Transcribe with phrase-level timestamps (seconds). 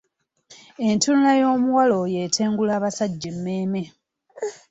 [0.87, 3.83] Entunula y'omuwala oyo etengula abasajja emmeeme.